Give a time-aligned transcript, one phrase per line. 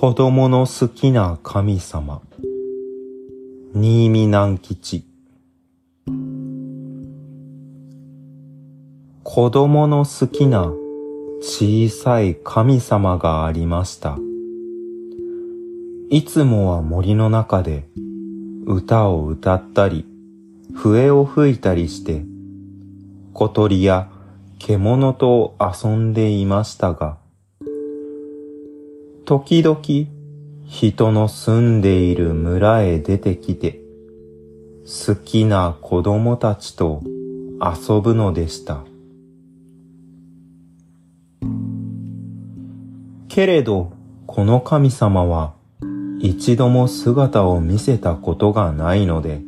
[0.00, 2.22] 子供の好きな神様
[3.74, 5.04] 新見南吉
[9.22, 10.72] 子供の好きな
[11.42, 14.16] 小さい神様がありました。
[16.08, 17.86] いつもは森の中で
[18.64, 20.06] 歌を歌ったり、
[20.72, 22.24] 笛を吹いたりして、
[23.34, 24.08] 小鳥や
[24.58, 27.19] 獣と遊んでいましたが、
[29.30, 29.80] 時々
[30.66, 33.80] 人の住んでいる村へ出てきて、
[34.82, 37.00] 好きな子供たちと
[37.60, 38.82] 遊ぶのでした。
[43.28, 43.92] けれど、
[44.26, 45.54] この神様は
[46.18, 49.42] 一度も姿を見せたことがないので、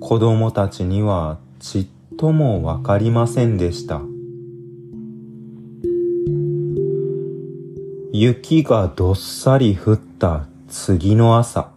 [0.00, 1.86] 子供たちにはちっ
[2.18, 4.02] ともわかりませんでした。
[8.14, 11.70] 雪がどっさり降った次の朝、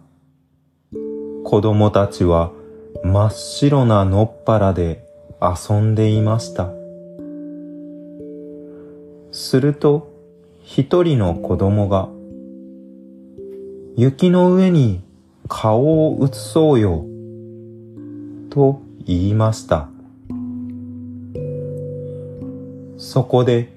[1.44, 2.52] 子供たちは
[3.02, 5.02] 真っ白な野っ原で
[5.40, 6.68] 遊んでいました。
[9.32, 10.12] すると、
[10.62, 12.10] 一人の子供が、
[13.96, 15.00] 雪の上に
[15.48, 17.06] 顔を写そうよ、
[18.50, 19.88] と言いました。
[22.98, 23.75] そこで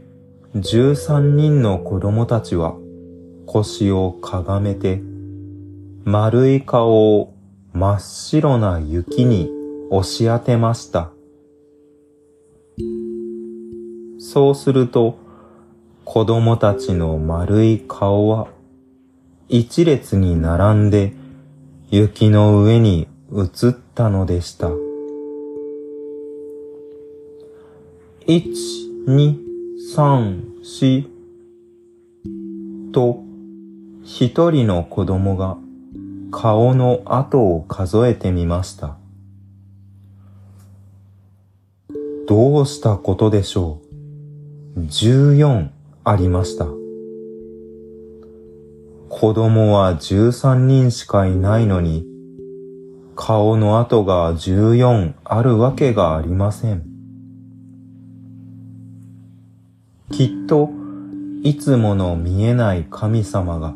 [0.56, 2.76] 十三人の子供たちは
[3.46, 5.00] 腰をかがめて
[6.06, 7.36] 丸い顔を
[7.72, 9.52] 真っ白な雪に
[9.92, 11.12] 押し当てました。
[14.18, 15.20] そうすると
[16.04, 18.48] 子供たちの丸い顔は
[19.50, 21.14] 一列に並んで
[21.92, 24.72] 雪の上に映ったのでした。
[28.26, 29.49] 一、二、
[29.82, 31.10] 三、四
[32.92, 33.24] と
[34.04, 35.58] 一人の子供が
[36.32, 38.98] 顔の跡を数えてみました。
[42.28, 43.80] どうしたことでしょ
[44.76, 44.82] う。
[44.88, 45.72] 十四
[46.04, 46.66] ありました。
[49.08, 52.06] 子供は十三人しかいないのに、
[53.16, 56.89] 顔の跡が十四あるわけがありません。
[60.12, 60.70] きっと、
[61.44, 63.76] いつもの見えない神様が、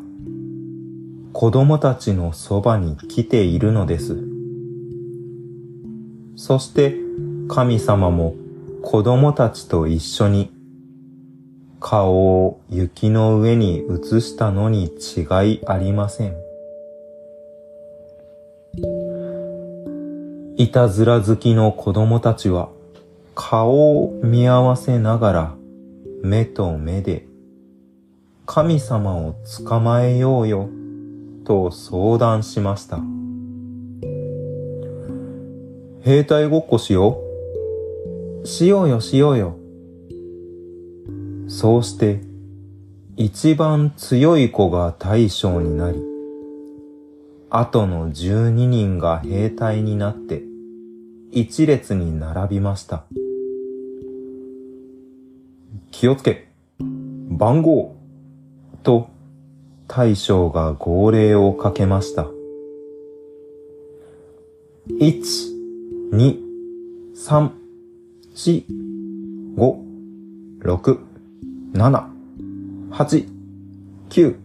[1.32, 4.24] 子供たちのそばに来ているのです。
[6.36, 6.96] そして
[7.48, 8.34] 神様も
[8.82, 10.52] 子供たちと一緒に
[11.80, 15.22] 顔を雪の上に移したのに違
[15.54, 16.34] いありません。
[20.56, 22.68] いたずら好きの子供たちは
[23.34, 25.54] 顔を見合わせながら
[26.24, 27.26] 目と目で
[28.46, 29.34] 神様を
[29.66, 30.70] 捕まえようよ
[31.44, 32.98] と相談しました。
[36.00, 37.20] 兵隊ごっこしよ
[38.42, 38.46] う。
[38.46, 39.58] しようよしようよ。
[41.46, 42.22] そうして
[43.18, 46.02] 一番強い子が大将になり、
[47.50, 50.42] 後の十二人が兵隊になって
[51.32, 53.04] 一列に並びました。
[55.96, 56.48] 気をつけ
[56.80, 57.94] 番号
[58.82, 59.08] と
[59.86, 62.26] 大将が号令をかけました。
[64.98, 65.54] 一、
[66.10, 66.40] 二、
[67.14, 67.54] 三、
[68.34, 68.66] 四、
[69.54, 69.84] 五、
[70.58, 70.98] 六、
[71.72, 72.10] 七、
[72.90, 73.28] 八、
[74.08, 74.36] 九、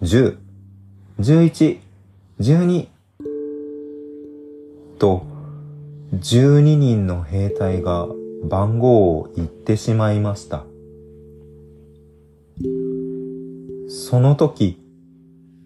[0.00, 0.38] 十、
[1.18, 1.80] 十一、
[2.38, 2.88] 十二
[4.98, 5.26] と、
[6.14, 8.08] 十二人の兵隊が
[8.44, 10.69] 番号を言ってしまいました。
[13.88, 14.78] その時、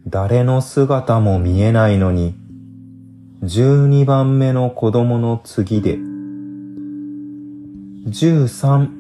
[0.07, 2.35] 誰の姿も見えないのに、
[3.43, 5.99] 十二番目の子供の次で、
[8.07, 8.93] 十三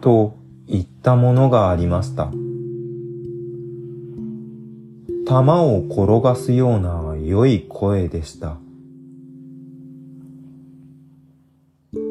[0.00, 0.36] と
[0.66, 2.30] 言ったものがありました。
[5.26, 8.56] 玉を転がすような良い声でした。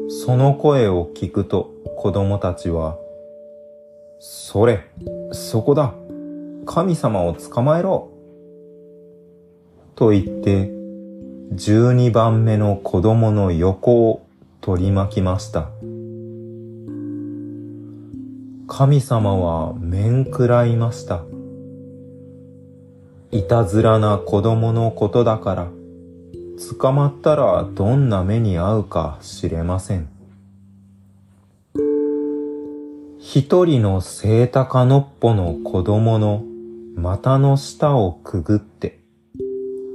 [0.08, 2.96] その声を聞くと子供たちは、
[4.20, 4.80] それ、
[5.32, 5.94] そこだ、
[6.66, 8.10] 神様を捕まえろ。
[9.94, 10.72] と言って、
[11.52, 14.26] 十二番目の子供の横を
[14.60, 15.70] 取り巻きました。
[18.66, 21.22] 神様は面食らいました。
[23.30, 25.68] いたずらな子供のことだから、
[26.80, 30.17] 捕まったらどんな目に遭うか知れません。
[33.30, 36.44] 一人のセイタカノッポの子供の
[36.96, 39.00] 股の下をくぐって、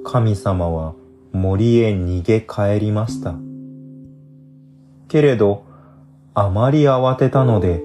[0.06, 0.94] 神様は
[1.31, 3.33] 森へ逃げ帰りました。
[5.07, 5.65] けれど、
[6.35, 7.81] あまり慌てたので、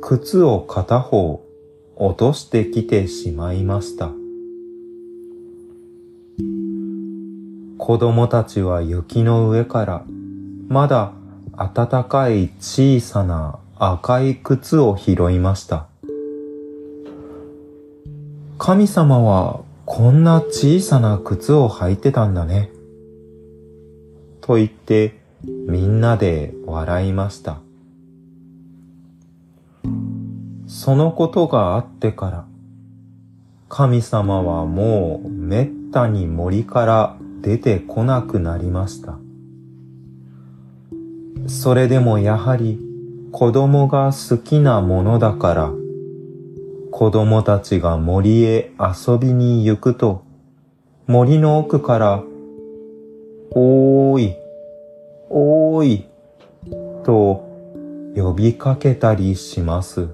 [0.00, 1.46] 靴を片方
[1.94, 4.10] 落としてきてしまいました。
[7.78, 10.04] 子供たちは雪の上から
[10.66, 11.12] まだ
[11.56, 15.88] 暖かい小さな赤い靴を拾いました。
[18.56, 22.70] 神様はこんな小さな靴を履いてたんだね。
[24.40, 27.58] と言ってみんなで笑いました。
[30.66, 32.44] そのことがあってから、
[33.68, 39.18] 神様はもうめったに森から出てこなくなりました。
[41.48, 42.93] それでもやはり
[43.36, 45.72] 子供が好きなものだから、
[46.92, 50.22] 子供たちが森へ遊びに行くと、
[51.08, 52.22] 森の奥から、
[53.50, 54.36] おーい、
[55.30, 56.06] おーい、
[57.02, 57.44] と
[58.14, 60.10] 呼びかけたりします。